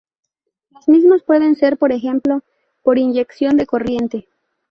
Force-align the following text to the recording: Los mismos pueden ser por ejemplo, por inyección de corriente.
Los 0.71 0.87
mismos 0.89 1.21
pueden 1.21 1.55
ser 1.55 1.77
por 1.77 1.91
ejemplo, 1.91 2.41
por 2.81 2.97
inyección 2.97 3.55
de 3.55 3.67
corriente. 3.67 4.27